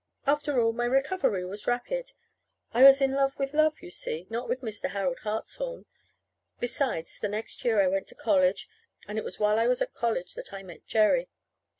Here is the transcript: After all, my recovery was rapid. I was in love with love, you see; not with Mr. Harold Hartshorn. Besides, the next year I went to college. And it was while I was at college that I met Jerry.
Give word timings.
After 0.25 0.59
all, 0.59 0.73
my 0.73 0.85
recovery 0.85 1.45
was 1.45 1.67
rapid. 1.67 2.13
I 2.73 2.81
was 2.81 3.01
in 3.01 3.13
love 3.13 3.37
with 3.37 3.53
love, 3.53 3.81
you 3.83 3.91
see; 3.91 4.25
not 4.31 4.49
with 4.49 4.61
Mr. 4.61 4.89
Harold 4.89 5.19
Hartshorn. 5.19 5.85
Besides, 6.59 7.19
the 7.19 7.29
next 7.29 7.63
year 7.63 7.79
I 7.79 7.85
went 7.87 8.07
to 8.07 8.15
college. 8.15 8.67
And 9.07 9.19
it 9.19 9.23
was 9.23 9.39
while 9.39 9.59
I 9.59 9.67
was 9.67 9.79
at 9.79 9.93
college 9.93 10.33
that 10.33 10.53
I 10.53 10.63
met 10.63 10.87
Jerry. 10.87 11.29